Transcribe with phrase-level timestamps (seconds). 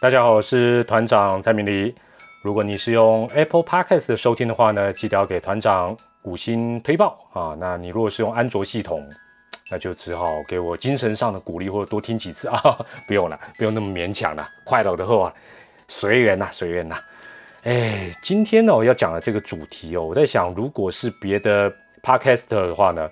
[0.00, 1.92] 大家好，我是团长蔡明黎。
[2.40, 7.56] 如果你是用 Apple Podcast 收听的话呢，记得要给团长五星推报啊。
[7.58, 9.04] 那你如果是用安卓系统，
[9.68, 12.78] 那就只好给我精神上的鼓励，或者多听几次啊。
[13.08, 15.34] 不用了，不用那么勉强了，快乐的话
[15.88, 16.96] 随缘呐，随缘呐。
[17.64, 21.68] 哎，今天呢，我要讲的这个主题哦，我在想，如果是别的
[22.04, 23.10] Podcaster 的话呢，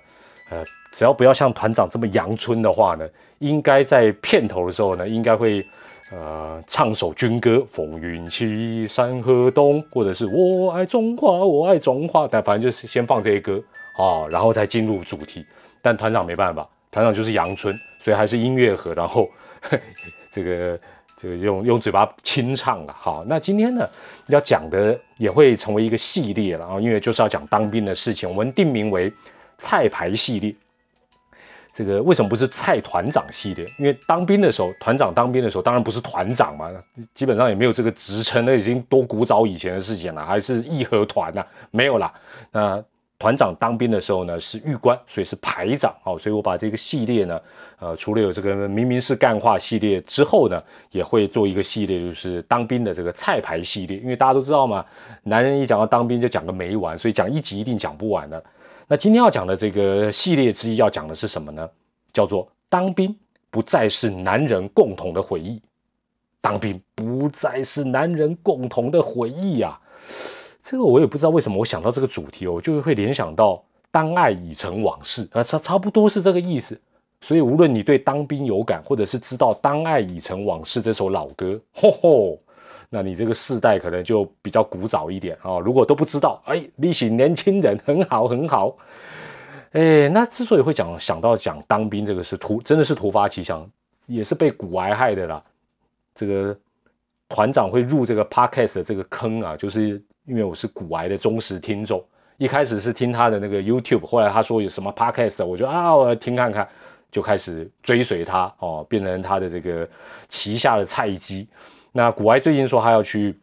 [0.49, 0.63] 呃，
[0.93, 3.05] 只要不要像团长这么阳春的话呢，
[3.39, 5.67] 应该在片头的时候呢，应该会。
[6.09, 13.61] 呃，唱首军歌，风云起，山河动，或者是我爱中华，我爱中华，但反正就是先放这些歌
[13.97, 15.45] 啊，然后再进入主题。
[15.81, 19.29] 但团长没办法，团长就是阳春，所以还是音乐盒，然后
[20.31, 20.79] 这个
[21.17, 22.95] 这个用用嘴巴清唱了。
[22.97, 23.85] 好，那今天呢
[24.27, 29.11] 要讲的也会成为一个系列了啊，因为就是要讲当兵的事情，我们定名为
[29.57, 30.55] 菜牌系列。
[31.77, 33.63] 这个为什么不是蔡团长系列？
[33.77, 36.71] 因为当兵的时候，团长当兵的时候，当然不是团长嘛，
[37.13, 42.11] 基本上也没有这个职称，那已经多古早以前的事情了，还是义和团呐，没有啦。
[42.51, 42.83] 那
[43.19, 47.39] 团长当兵的时候呢，是狱官，所以是排长哦，所以我把这个系列呢，
[47.77, 54.83] 呃，除了有这个明明是干话系列之后呢，也会做一个系列，就是当兵的这个菜牌系列，因为大家都知道嘛，
[55.21, 58.43] 男人一讲到当兵就讲个没完，所以讲一集一定讲不完的。
[58.89, 61.69] 那今天要讲的这个系列之一要讲的是什么呢？
[62.13, 63.13] 叫做当兵
[63.49, 65.61] 不再是男人共同的回忆，
[66.39, 69.77] 当兵不再是男人共同的回忆啊！
[70.63, 76.79] 这个我也不知道为什么，我想到这个主题，我就会联想到“当爱已成往事”啊，差差不多是这个意思。
[77.19, 82.39] 所以无论你对当兵有感，或者是知道“当爱已成往事”这首老歌，吼吼。
[82.89, 85.59] 那你这个世代可能就比较古早一点啊。
[85.59, 88.75] 如果都不知道，哎，利息年轻人很好很好。
[89.71, 93.69] 哎，那之所以会讲想到讲当兵这个事突，真的是突发奇想，
[94.07, 95.43] 也是被骨癌害的啦。
[96.15, 96.57] 这个
[97.29, 102.03] 团长会入这个 podcast 的这个坑啊，就是因为我是骨癌的忠实听众。
[102.37, 106.67] 一开始是听他的那个 YouTube，后来他说有什么 podcast，我就啊，我听看看，
[107.11, 109.87] 就开始追随他哦，变成他的这个
[110.27, 111.47] 旗下的菜鸡。
[111.97, 113.35] 那古埃最近说他要去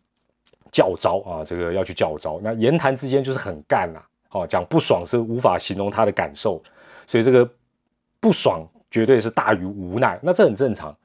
[0.70, 2.38] 教招啊，这个要去教招。
[2.40, 4.00] 那言谈之间就是很干呐，
[4.30, 6.62] 哦，讲不爽是无法形容他的感受，
[7.04, 7.50] 所以这个
[8.20, 10.16] 不爽绝对是大于无奈。
[10.22, 10.96] 那这很正常，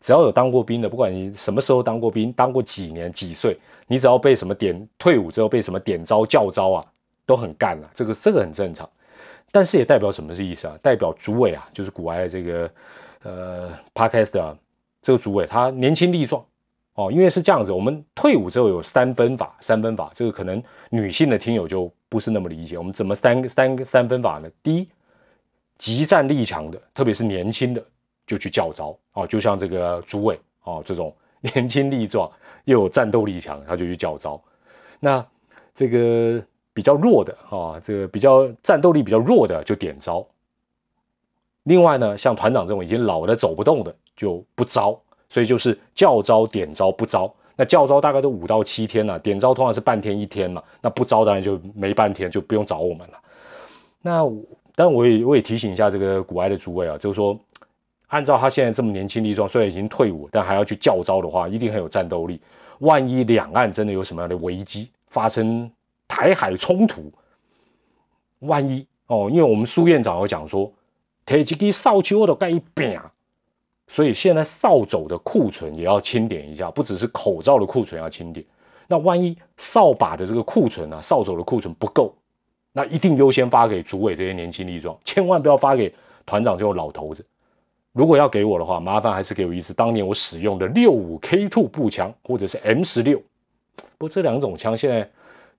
[0.00, 3.56] 只要有当过兵的，不管你什么时候当过兵，当过几年几岁，
[3.86, 6.84] 你只要被什么点退伍之后被什么点招教招啊，
[7.24, 8.88] 都很干啊，这个这个很正常。
[9.52, 10.76] 但是也代表什么是意思啊？
[10.82, 12.68] 代表主委啊，就是古埃这个
[13.22, 14.58] 呃 Podcast 啊，
[15.02, 16.44] 这个主委他年轻力壮。
[16.96, 22.78] 哦，因为是这样子，我们退伍之后有三分法，三分法这个可能女性的听友就不是那么理解。
[22.78, 24.48] 我们怎么三三三分法呢？
[24.62, 24.88] 第一，
[25.76, 27.84] 极战力强的，特别是年轻的，
[28.26, 31.14] 就去叫招哦，就像这个朱伟哦，这种
[31.54, 32.30] 年轻力壮
[32.64, 34.42] 又有战斗力强，他就去叫招。
[34.98, 35.24] 那
[35.74, 36.42] 这个
[36.72, 40.26] 比较弱的啊，这个比较战斗力比较弱的就点招。
[41.64, 44.98] 另外呢，像团长这种已经老的走不动的就不招。
[45.28, 47.32] 所以就是叫招、点招、不招。
[47.58, 50.62] 那叫招大概都五到七天了，点招通常是半天一天嘛。
[50.82, 53.18] 那不招当然就没半天，就不用找我们了。
[54.02, 54.22] 那
[54.74, 57.38] 但我也我也提醒一下这个古埃的诸位啊，就是说，
[58.08, 62.38] 按照他现在这么年轻力壮，虽然已经退伍，但还要去叫招的话，一定很有战斗力。
[62.80, 65.70] 万一两岸真的有什么样的危机发生，
[66.06, 67.10] 台海冲突，
[68.40, 70.70] 万一哦，因为我们苏院长有讲说，
[71.24, 73.00] 提起支扫帚我都盖一扁。
[73.88, 78.44] 所以现在扫帚的库存也要清点一下，不只是口罩的库存要清点。
[78.88, 82.14] 那万一扫把的这个库存啊，扫帚的库存不够，
[82.72, 85.92] 那一定优先发给主委这些年轻力壮，千万不要发给
[86.24, 87.24] 团长这种老头子。
[87.92, 93.18] 如果要给我的话，麻烦还是给我一支当年我使用的六五 K Two 步枪，或者是 M 十六。
[93.96, 95.08] 不过这两种枪现在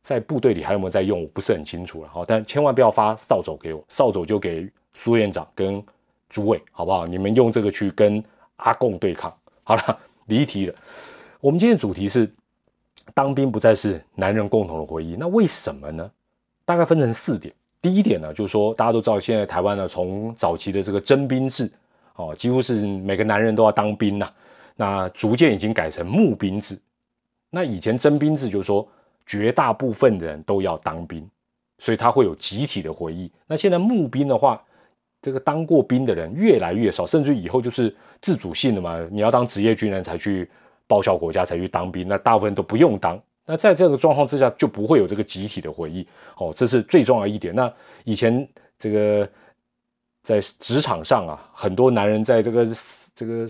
[0.03, 2.09] 在部队里还有没有在用，我不是很清楚了。
[2.09, 5.81] 好，但千万不要发扫帚给我，扫帚就给苏院长跟。
[6.29, 7.07] 诸位，好不好？
[7.07, 8.23] 你们用这个去跟
[8.57, 9.33] 阿贡对抗。
[9.63, 10.75] 好了，离题了。
[11.39, 12.31] 我们今天的主题是
[13.13, 15.15] 当兵不再是男人共同的回忆。
[15.17, 16.09] 那为什么呢？
[16.65, 17.53] 大概分成四点。
[17.81, 21.71] 第一点呢，就是说大家都知道，现在台湾呢，从早期的这个征兵制，
[22.15, 24.29] 哦，几乎是每个男人都要当兵呐。
[24.75, 26.77] 那逐渐已经改成募兵制。
[27.49, 28.87] 那以前征兵制就是说
[29.25, 31.27] 绝大部分人都要当兵，
[31.79, 33.31] 所以他会有集体的回忆。
[33.45, 34.61] 那现在募兵的话，
[35.21, 38.99] 这个当过兵的人越来越少，甚至以后就是自主性的嘛。
[39.11, 40.49] 你要当职业军人才去
[40.87, 43.19] 报效国家，才去当兵，那大部分都不用当。
[43.45, 46.05] 那在这个状况之下，就不会有这个集体的回忆。
[46.37, 47.55] 哦，这是最重要一点。
[47.55, 47.71] 那
[48.03, 48.47] 以前
[48.77, 49.27] 这个
[50.21, 52.67] 在职场上啊，很多男人在这个
[53.15, 53.47] 这个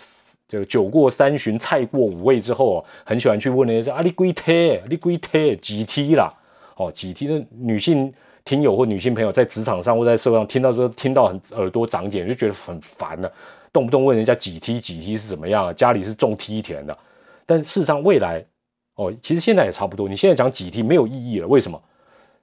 [0.48, 4.80] 这个酒过三巡，菜过五味之后，很喜欢去问人家说啊，你几梯？
[4.88, 5.56] 你几梯？
[5.58, 6.32] 几梯啦？
[6.76, 8.14] 哦，几梯的女性
[8.48, 13.30] 听友或女性朋友在职场上或在社会上听到说听到很耳朵长茧，就觉得很烦了，
[13.74, 15.76] 动不动问人家几梯几梯是怎么样？
[15.76, 16.98] 家里是种梯田的，
[17.46, 18.42] 但事实上未来
[18.96, 20.08] 哦，其实现在也差不多。
[20.08, 21.78] 你现在讲几梯没有意义了，为什么？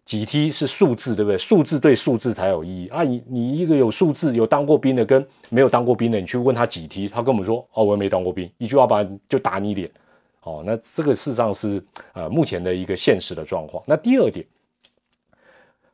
[0.04, 1.38] 几梯是数字，对不对？
[1.38, 3.02] 数字对数字才有意义啊！
[3.02, 9.90] 你你一个有数字有当过兵的跟没有当过兵的，你去问他几梯，他跟我们说哦，我没当过兵，一句话把就打你脸。
[10.42, 13.82] 哦，那这个事实上是呃目前的一个现实的状况。
[13.86, 14.44] 那第二点，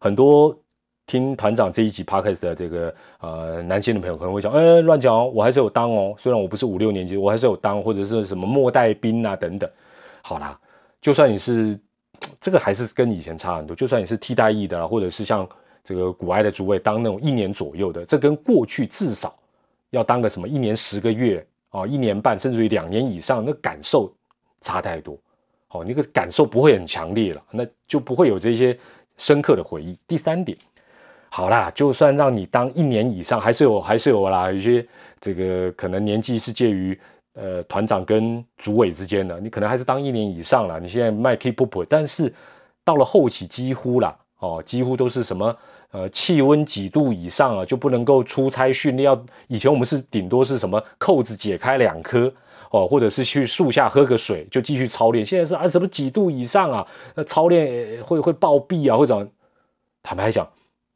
[0.00, 0.58] 很多
[1.06, 9.70] 听团长这一集 podcast 的这个呃男性的朋友可能会讲，哎，乱讲哦，我还是有当哦，虽然我不是五六年级，我还是有当，或者是什么末代兵啊等等。
[10.23, 10.58] 好啦，
[11.00, 11.79] 就算你是。
[12.38, 13.75] 这个还是跟以前差很多。
[13.75, 15.49] 就算你是替代役的，或者是像
[15.82, 19.35] 这个古埃的诸位当那种一年左右的，这跟过去至少
[19.88, 24.12] 要当个什么一年十个月啊，一年半甚至于两年以上，那感受
[24.61, 25.19] 差太多。
[25.70, 28.79] 哦，那个感受不会很强烈了，那就不会有这些
[29.20, 29.96] 深刻的回忆。
[30.08, 30.56] 第三点，
[31.28, 34.84] 好啦，就算让你当一年以上，还是有还是有啦，有些
[35.20, 36.99] 这个可能年纪是介于。
[37.34, 40.81] 呃，团长跟主委之间的，你可能还是当一年以上了。
[40.81, 42.31] 你现在卖 keep up，但是
[42.84, 45.56] 到了后期几乎啦哦，几乎都是什么
[45.93, 49.06] 呃气温几度以上啊，就不能够出差训练。
[49.06, 52.31] 要以前我们是顶多是什么扣子解开两颗
[52.70, 55.25] 哦，或者是去树下喝个水就继续操练。
[55.25, 59.28] 现在是啊，什么几度以上啊，那操练会会暴毙啊，或者
[60.02, 60.49] 坦白讲，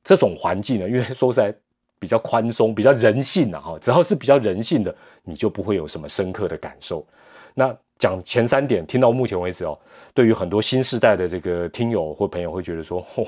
[0.02, 1.54] 这种环境呢，因为说实在。
[1.96, 7.06] 比较宽松，比较人性的哈，只要是比较人性的，你就不会有什么深刻的感受。
[7.54, 9.78] 那讲前三点，听到目前为止哦，
[10.12, 13.26] 对于很多新时代的这个听友或朋友会觉得说，嚯，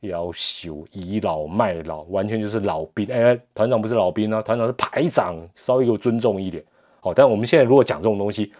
[0.00, 3.10] 要修倚老卖老，完全就是老兵。
[3.10, 6.62] 哎，团长不是老兵啊，团长是排长，稍微有尊重一点。
[7.06, 8.52] 好，但我们现在如果讲这种东西，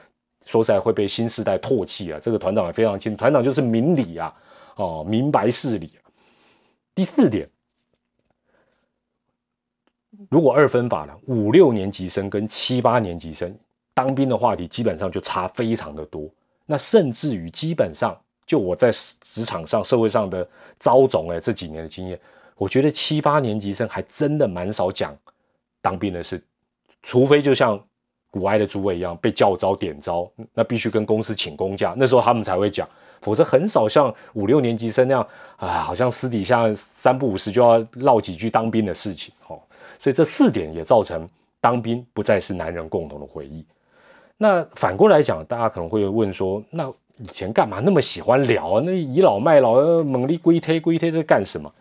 [0.45, 2.21] 说实在会被新时代唾弃啊。
[2.23, 4.33] 这个团长也非常清楚，团长就是明理啊，
[4.77, 5.91] 哦，明白事理。
[6.95, 7.49] 第四点。
[10.31, 13.53] 如果二分法呢，五六年级生跟七八年级生
[13.93, 16.31] 当兵的话题基本上就差非常的多。
[16.67, 18.17] 那甚至于基本上，
[18.47, 20.49] 就我在职场上、社会上的
[20.79, 22.21] 遭总哎这几年的经验，
[22.55, 25.19] 我觉得七八年级生还真的蛮少讲
[25.83, 26.41] 当兵的事，
[27.03, 27.85] 除非就像
[28.37, 32.87] 古埃的诸位一样被叫招点招，那必须跟公司请公假，那时候他们才会讲，
[33.23, 39.59] 否则很少像五六年级生那样啊，好像私底下三不五时就要唠几句当兵的事情哦。
[39.99, 41.27] 所以这四点也造成
[41.63, 43.65] 当兵不再是男人共同的回忆。
[44.37, 48.83] 那反过来讲，大家可能会问说：那以前干嘛那么喜欢聊？
[48.83, 51.73] 那倚老卖老、猛力龟推龟推这干什么？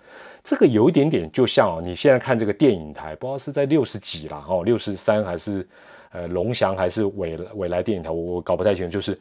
[0.42, 5.68] 这个有一点点就像哦你现在看这个电影台，不知道是在六十几了哦，六十三还是
[6.12, 9.20] 呃龙翔还是伟伟来电影台，我我搞不太清楚，就是。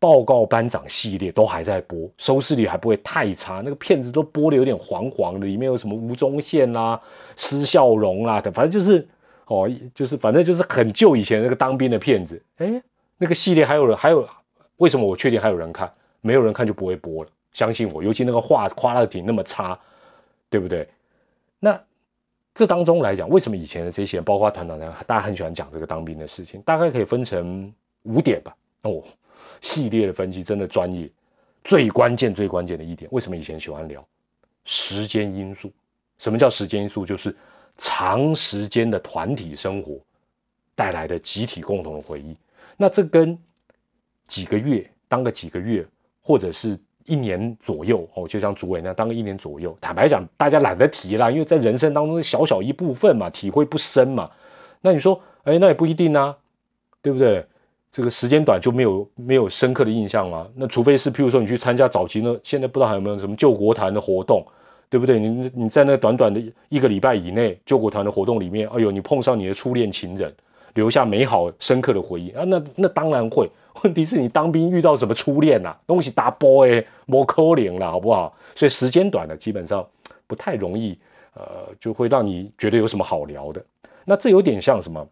[0.00, 3.62] 报告班长系列都还在播，收视率还不会太差。
[3.64, 7.00] 那个片子都播的有点黄黄的，里面有什么吴宗宪啦、
[7.36, 9.08] 施孝荣啦，反正就是
[9.46, 12.42] 哦，就是反正就是很旧以前那个当兵的片子。
[12.58, 12.82] 哎，
[13.16, 14.28] 那个系列还有人还有，
[14.76, 15.90] 为什么我确定还有人看？
[16.20, 18.02] 没有人看就不会播了，相信我。
[18.02, 19.78] 尤其那个画夸的挺那么差，
[20.50, 20.86] 对不对？
[21.58, 21.80] 那
[22.54, 26.62] 这当中来讲，为什么以前的这些人，包括团长呢，大家很喜欢讲这个当兵的事情？
[26.62, 27.72] 大概可以分成
[28.04, 28.56] 五点吧。
[28.82, 29.02] 哦。
[29.60, 31.10] 系列的分析真的专业，
[31.64, 34.06] 最关键最关键的一点，为什么以前喜欢聊
[34.64, 35.72] 时间因素？
[36.18, 37.04] 什么叫时间因素？
[37.04, 37.34] 就是
[37.76, 39.98] 长时间的团体生活
[40.74, 42.36] 带来的集体共同的回忆。
[42.76, 43.36] 那这跟
[44.26, 45.84] 几个月当个几个月，
[46.22, 54.30] 或者是一年左右哦，就像主委那样当个一年左右，坦白讲，大家懒得提了，因为在人生当中小小一部分嘛，体会不深嘛。
[54.80, 56.36] 那你说，哎，那也不一定啊，
[57.02, 57.44] 对不对？
[57.92, 60.48] 这个时间短就没有没有深刻的印象吗？
[60.56, 64.44] 那除非是譬如说你去参加早期呢，现在不知道还有没有什么救国团的活动，
[64.90, 65.18] 对不对？
[65.20, 70.34] 你你在那短短的一个礼拜以内，救国团的活动里面，哎呦，你碰上你的初恋情人，
[70.74, 72.44] 留下美好深刻的回忆啊！
[72.44, 73.48] 那那当然会。
[73.82, 75.74] 问题是你当兵遇到什么初恋呐？
[75.86, 78.34] 东西打波哎，摸扣零了，好不好？
[78.54, 79.86] 所以时间短了基本上
[80.26, 80.98] 不太容易，
[81.34, 83.64] 呃，就会让你觉得有什么好聊的。
[84.04, 85.06] 那这有点像什么？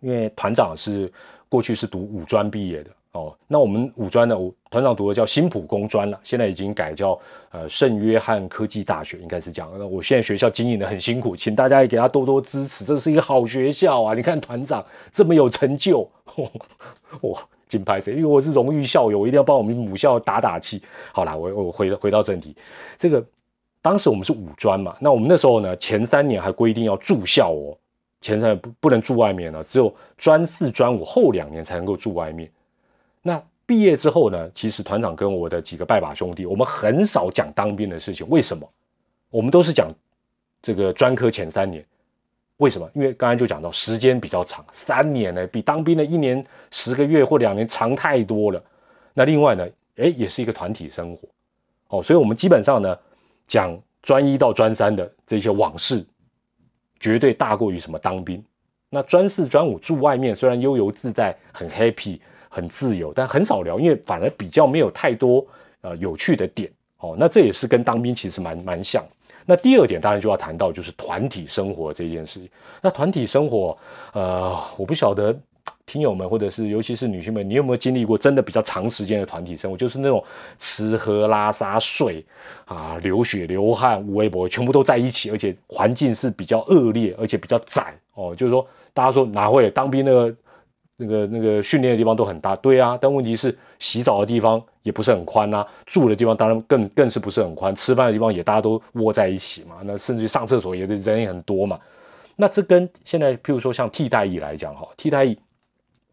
[0.00, 1.12] 因为团长是。
[1.52, 7.20] 过去是读五专毕业的哦，那我们五专呢，我团长读的叫新浦工专了，现在已经改叫
[7.50, 9.70] 呃圣约翰科技大学，应该是这样。
[9.76, 14.14] 那我现在学校经营的很辛苦，请大家也给他多多支持，这是一个好学校啊！
[14.14, 14.82] 你看团长
[15.12, 16.10] 这么有成就，
[17.20, 18.12] 哇，金牌谁？
[18.12, 20.82] 因为我是荣誉校友，我一定要帮我们母校打打气。
[21.10, 22.54] 好啦，我我回回到正题，
[22.98, 23.24] 这个
[23.80, 27.74] 当时我们是五专嘛，那我们那时候呢，前三年还规定要住校哦。
[28.20, 32.50] 前三年不不能住外面了，只有专四专五后两年才能够住外面。
[33.22, 34.50] 那毕业之后呢？
[34.52, 38.28] 其实团长跟我的几个拜把兄弟，我们很少讲当兵的事情。
[38.28, 38.68] 为什么？
[39.30, 39.90] 我们都是讲
[40.60, 41.82] 这个专科前三年。
[42.62, 42.88] 为什么？
[42.94, 48.62] 因为刚才就讲到时间比较长，三年呢，比当兵的一年十个月或两年长太多了。
[49.12, 49.66] 那另外呢，
[49.96, 51.28] 哎，也是一个团体生活。
[51.88, 52.96] 哦，所以我们基本上呢，
[53.48, 56.04] 讲专一到专三的这些往事，
[57.00, 58.42] 绝对大过于什么当兵。
[58.88, 62.20] 那专四专五住外面，虽然悠游自在，很 happy。
[62.54, 65.42] 很自由，但很少聊，因为反而比较没有太多
[65.80, 67.16] 呃有趣的点哦。
[67.18, 69.02] 那这也是跟当兵其实蛮蛮像。
[69.44, 72.48] 那第二点当然就要谈到就是团体生活这件事情。
[72.80, 73.76] 那团体生活，
[74.12, 75.34] 呃，我不晓得
[75.86, 79.76] 听友们或者是尤其是女性们，你有没有经历过真的比较长时间的团体生活？
[79.76, 80.22] 就是那种
[80.58, 82.24] 吃喝拉撒睡
[82.64, 88.34] 啊，流血流汗无微博全部都在一起，而且环境是比较恶劣，而且比较窄哦。
[88.36, 90.34] 就是说，大家说哪会当兵那个？
[91.02, 101.78] 那个那个训练的地方都很大，对啊，但问题是洗澡的地方也不是很宽呐，住的地方当然更更是不是很宽，吃饭的地方也大家都窝在一起嘛，那甚至上厕所也是人也很多嘛，
[102.36, 105.36] 那这跟现在譬如说像替代役来讲哈，替代役，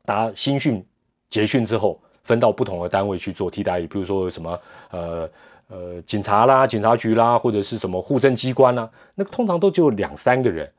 [0.06, 0.84] 大家新训
[1.30, 4.60] 结训之后分到不同的单位去做替代役，比如说什么
[4.92, 5.30] 呃
[5.70, 10.70] 呃警察啦、警察局啦，或者是什么户政机关啦，那个通常都只有两三个人。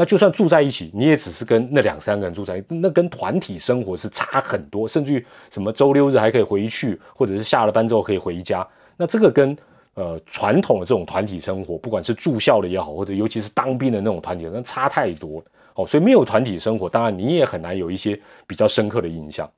[0.00, 8.64] 那就算住在一起，你也只是跟那两三个人住在，那跟团体生活是差很多，甚至于什么周六日还可以回去，或者是下了班之后可以回家。
[8.96, 9.58] 那这个跟
[9.94, 15.42] 呃传统的这种团体生活，不管是住校的也好，或者尤其是当兵的那种团体，那差太多
[15.74, 15.84] 哦。
[15.84, 19.50] 所以没有团体生活，当然你也很难有一些比较深刻的印象。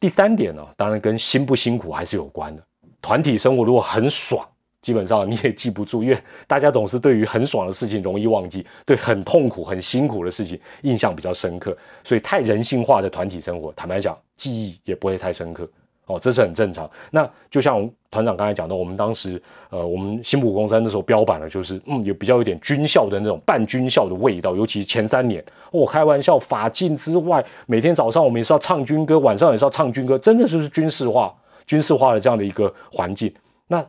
[0.00, 2.60] 第三点呢，当然跟辛不辛苦还是有关的。
[3.00, 4.44] 团体生活如果很爽。
[4.88, 11.76] 基本上你也记不住，因为大家总是对于很爽的事情容易忘记，对很痛苦、很辛苦的事情印象比较深刻。
[12.02, 15.68] 所以太人性化的团体生活，坦白讲，记忆也不会太深刻。
[16.06, 16.90] 哦，这是很正常。
[17.10, 31.34] 那就像团长刚才讲到，我们当时，呃，我们新埔公山那时候标榜的就是，嗯，有比较有点军校的那种半军校的味道，尤其前三年，我开玩笑，法禁之外，每天早上我们也是要唱军歌，晚上也是要唱军歌，真的就是军事化、
[31.66, 33.30] 军事化的这样的一个环境。
[33.66, 33.84] 那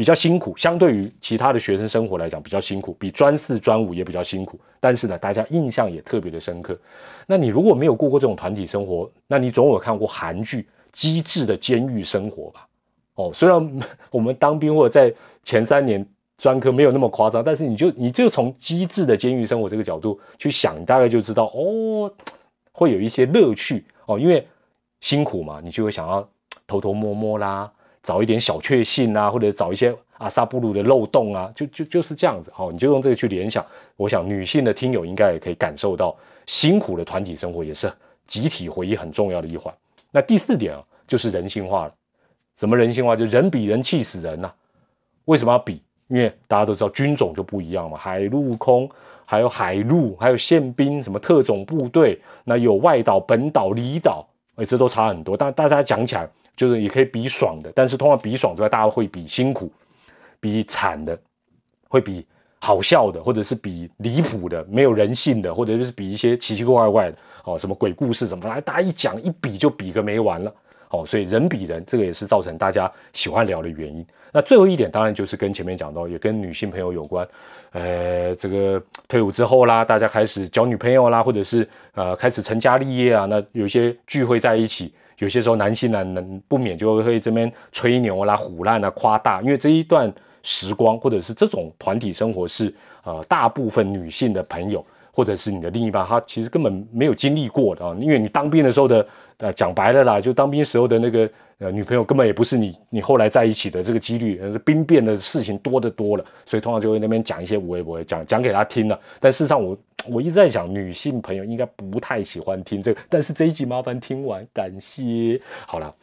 [0.00, 4.58] 比较辛苦，相对于其他的学生生活来讲比较辛苦，比专四专五也比较辛苦。
[4.80, 6.74] 但是呢，大家印象也特别的深刻。
[7.26, 12.66] 那你如果没有过过这种团体生活，那你总有看过韩剧《机智的监狱生活》吧？
[13.16, 13.80] 哦，虽然
[14.10, 16.02] 我们当兵或者在前三年
[16.38, 22.10] 专科没有那么夸张，但是你就你就从机智的监狱生活这个角度去想，大概就知道哦，
[22.72, 24.48] 会有一些乐趣哦，因为
[25.00, 26.26] 辛苦嘛，你就会想要
[26.66, 27.70] 偷偷摸摸啦。
[28.02, 32.50] 找一点小确幸啊，或者找一些阿萨布鲁的漏洞啊，就就就是这样子。
[32.54, 33.64] 好，你就用这个去联想。
[33.96, 36.16] 我想女性的听友应该也可以感受到，
[36.46, 37.92] 辛苦的团体生活也是
[38.26, 39.74] 集体回忆很重要的一环。
[40.10, 41.94] 那第四点啊，就是人性化了。
[42.58, 43.16] 什么人性化？
[43.16, 44.52] 就人比人气死人呐。
[45.26, 45.82] 为什么要比？
[46.08, 48.90] 因为大家都知道军种就不一样嘛，海陆空，
[49.24, 54.28] 还有海陆，还有宪兵，什么特种部队，那有外岛、本岛、离岛，
[54.60, 55.36] 哎，这都差很多。
[55.36, 56.28] 但大家讲起来。
[56.56, 59.72] 就是也可以比爽的，但是通过比爽之外，大家会比辛苦、
[60.38, 61.18] 比惨的，
[61.88, 62.26] 会比
[62.58, 70.52] 好笑的，或者是比离谱的、没有人性的，或者就是比一些奇奇怪怪的哦，什么鬼故事什么的，大家一讲一比就比个没完了
[70.90, 71.04] 哦。
[71.06, 74.06] 所以人比人，这个也是造成大家喜欢聊的原因。
[74.32, 77.26] 那最后一点，当然就是跟前面讲到，也跟女性朋友有关。
[77.72, 84.92] 呃，这个退伍之后啦，大家开始交女朋友啦，或者是呃开始成家立业啊，那有些聚会在一起。
[85.18, 90.10] 有些时候男性呢，能不免就会这边吹牛啦、唬烂啊、夸大，因为这一段
[90.42, 99.06] 时光或者是这种团体生活是呃大部分女性的朋友或者是你的另一半，他其实根本没有经历过的啊，因为你当兵的时候的
[99.38, 109.76] 呃讲白了啦，就当兵时候的那个呃女朋友根本也不是你你后来在一起的这个几率，兵变的事情多的多了，所以通常就会那边讲一些无微不会讲讲给他听了，但事实上我。
[110.08, 115.38] 我一直在想，女性朋友应该不太喜欢听这个，但是这一集麻烦听完，感谢。
[115.66, 115.94] 好了，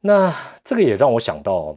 [0.00, 0.32] 那
[0.62, 1.76] 这个也让我想到，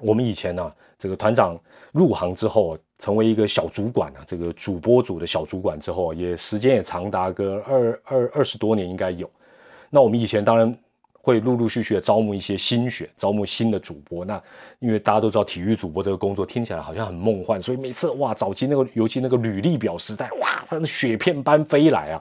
[0.00, 1.56] 我们以前呢，这个团长
[1.92, 9.28] 入行之后，成为一个小主管啊，这个主播组的小主管之后，也时间也长达个二二二十多年，应该有。
[9.90, 10.72] 那我们以前当然。
[11.24, 14.24] 会陆陆续续的招募一些新血，招募新的主播。
[14.24, 14.42] 那
[14.80, 22.20] 因为大家都知道体育主播这个工作听起来好像很梦幻，所以每次哇，早期那个尤其那个履历表时代，哇，它那雪片般飞来啊。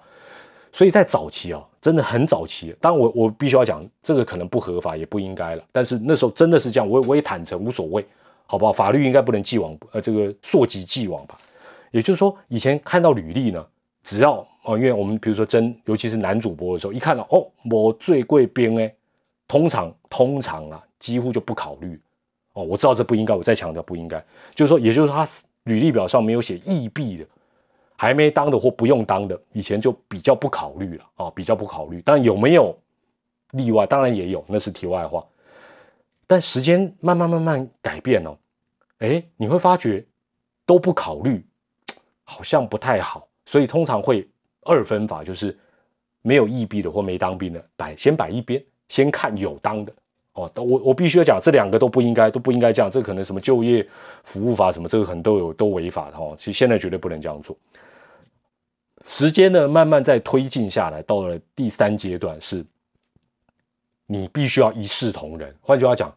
[0.71, 2.75] 所以在早期啊，真的很早期。
[2.79, 5.63] 当然我我必须要讲，这个可能不合法，也不应该了。
[5.71, 8.05] 但是那时候真的是这样，我我也坦诚无所谓，
[8.51, 8.74] 好不好？
[8.74, 11.38] 法律应该不能既往呃这个溯及既往吧。
[11.89, 13.65] 也就是说，以前看到履历呢，
[14.03, 18.93] 只要哦，因为我们比如说真，尤其是男主播的时候，一看到哦，我最贵兵哎，
[19.48, 21.98] 通常通常啊，几乎就不考虑
[22.51, 22.62] 哦。
[22.62, 24.22] 我知道这不应该，我再强调不应该，
[24.53, 25.25] 就是说，也就是说他
[25.63, 27.25] 履历表上没有写异币的，
[27.96, 32.01] 还没当的或不用当的，以前就比较不考虑了啊，比较不考虑。
[32.03, 32.77] 但有没有
[33.51, 33.86] 例外？
[33.86, 35.25] 当然也有，那是题外话。
[36.31, 38.39] 但时间慢慢慢慢改变了，
[39.00, 40.01] 哎，你会发觉
[40.65, 41.45] 都不考虑，
[42.23, 43.27] 好像不太好。
[43.45, 44.25] 所以通常会
[44.61, 45.59] 二分法，就是
[46.21, 49.93] 没有异币的或没当兵的摆先摆一边，先看有当的
[50.31, 50.50] 哦。
[50.55, 53.85] 我我必须要讲，这两个都不应该都不应该这样，这可能什么就业
[54.23, 56.33] 服务法什么，这个可能都有都违法的哦。
[56.38, 57.53] 其实现在绝对不能这样做。
[59.03, 62.65] 时间呢慢慢在推进下来，到了第三阶段是，
[64.05, 65.53] 你必须要一视同仁。
[65.59, 66.09] 换句话讲，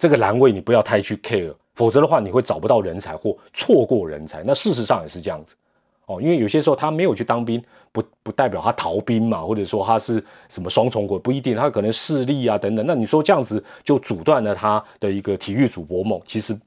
[0.00, 4.42] 这个栏位你不要太去 care，否则的话你会找不到人才或错过人才。
[4.42, 5.54] 那事实上也是这样子。
[6.06, 12.86] 哦，因为有些时候他没有去当兵，不不代表他逃兵嘛，或者说他是什么双重国，不一定，他可能势力啊等等。
[12.86, 16.58] 那你说这样子就阻断了他的一个体育主播梦，其实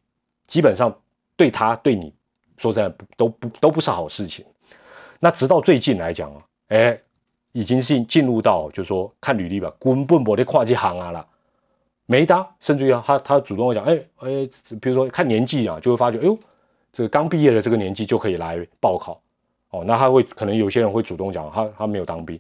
[0.46, 0.96] 基本上
[1.36, 2.14] 对他对你
[2.58, 4.46] 说真的都不都不是好事情。
[5.20, 6.98] 那直到最近来讲啊，哎，
[7.52, 11.26] 已经进进入到就是说看履历吧，根本没得跨这行啊了，
[12.06, 14.50] 没当，甚至于他他主动讲，哎哎，
[14.82, 16.38] 比如说看年纪啊，就会发觉，哎呦，
[16.92, 19.20] 这个刚毕业的这个年纪就可以来报考。
[19.70, 22.40] 哦，那他会可能有些人会主动讲，他他没有当兵，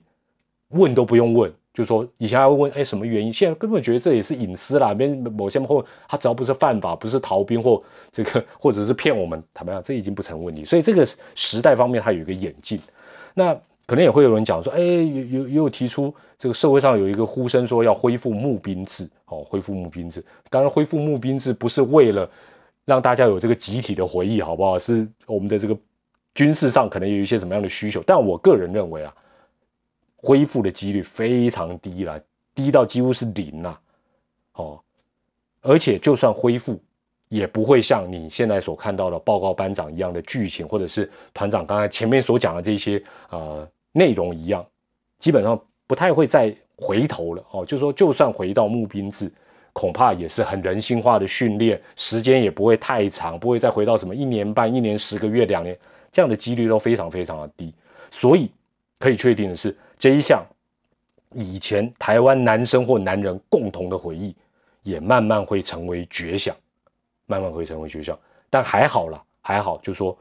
[0.70, 3.34] 问都不用问，就说以前还会问，哎，什么原因？
[3.34, 10.63] 现在根本觉得这也是隐私啦，别某些或他只要不是犯法，不是逃兵或这个或者是骗我们，坦白讲，这已经不成问题。
[10.63, 12.79] 所以这个时代方面，它有一个演进。
[13.34, 13.51] 那
[13.88, 20.24] 可能也会有人讲说，哎，有有有提出这个社会上有一个呼声说要恢复募兵制，哦，恢复募兵制。
[20.50, 22.30] 当然，恢复募兵制不是为了
[22.86, 24.78] 让大家有这个集体的回忆，好不好？
[24.80, 25.78] 是我们的这个。
[26.36, 29.15] 军事上可能有一些什么样的需求，但我个人认为啊，
[30.15, 32.19] 恢复的几率非常低了，
[32.56, 33.80] 低到几乎是零了，
[34.54, 34.82] 哦，
[35.62, 36.82] 而且就算恢复，
[37.30, 44.65] 也不会像你现在所看到的报告班长一样的剧情，或者是团长刚才前面所讲的这些呃内容一样，
[45.19, 46.52] 基本上不太会再
[46.84, 47.65] 回头了哦。
[47.65, 49.32] 就说就算回到募兵制，
[49.72, 55.78] 恐怕也是很人性化的训练，时间也不会太长，不会再回到什么一年半、一年十个月、两年。
[56.12, 57.74] 这样的几率都非常非常的低，
[58.12, 58.52] 所以
[59.00, 60.46] 可以确定的是，这一项
[61.32, 64.36] 以前台湾男生或男人共同的回忆，
[64.84, 66.56] 也慢慢会成为绝响，
[67.26, 68.15] 慢慢会成为绝响。
[68.48, 70.15] 但还好了，还好，就说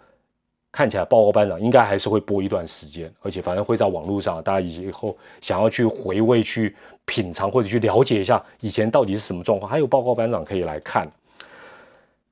[0.72, 11.06] 看起来报告班长应该还是会播一段时间，而且反正会在网络上，大家以后想要去回味、去品尝或者去了解一下以前到底是什么状况，还有报告班长可以来看。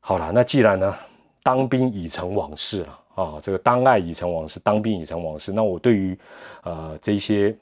[0.01, 0.97] 好了，那既然呢，
[1.43, 2.97] 当兵已成往事了。
[3.17, 5.53] 啊，这个当爱已成往事，当兵已成往事。
[5.53, 6.19] 那我对于，
[6.63, 7.55] 呃，这些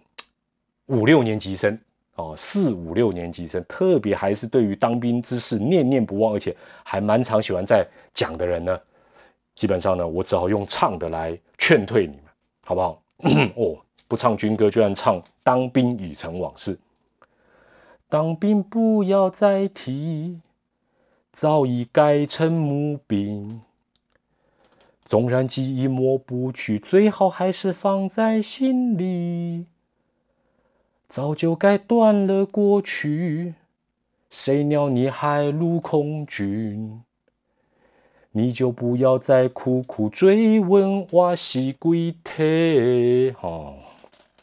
[0.87, 1.77] 五六年级生，
[2.15, 8.79] 哦，四五六年级生，特别还是对于当兵之事念念不忘，而且还蛮常喜欢在讲的人呢，
[9.59, 12.27] 基本上呢，我只好用唱的来劝退你们，
[12.65, 13.03] 好不好？
[13.57, 16.79] 哦，不唱军歌，居然唱当兵已成往事，
[18.09, 20.39] 当兵不要再提，
[21.33, 23.61] 早已改成募兵。
[25.05, 29.67] 纵然记忆抹不去，最好还是放在心里。
[31.09, 33.55] 早就该断了过去，
[34.31, 37.03] 谁料你还陆空军？
[38.33, 43.35] 你就不要再苦苦追问我是几梯。
[43.41, 43.75] 哦，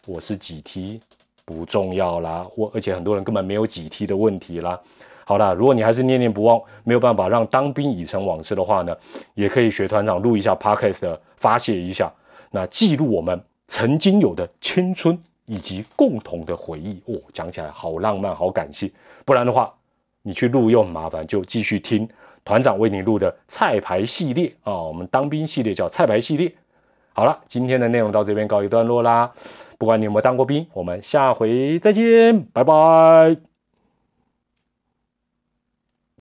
[0.07, 0.99] 我是几梯
[1.45, 4.79] 不重要啦，我而且很多人根本没有几梯的问题啦。
[5.23, 8.95] 好了，如果你还是念念不忘，没有办法让当兵已成往事的话呢，
[9.35, 12.11] 也可以学团长录一下 podcast 发泄一下，
[12.49, 18.91] 那记录我们曾经有的青春以及共同的回忆哦，讲起来好浪漫，好感性。
[19.23, 19.71] 不然的话，
[20.23, 22.09] 你去录又很麻烦，就继续听
[22.45, 26.53] 团长为你录的菜牌系列啊，我们当兵系列叫菜牌系列。
[27.11, 29.31] 好了，今天的内容到这边告一段落啦。
[29.77, 33.54] 不管你有没有当过兵，我们下回再见，拜拜。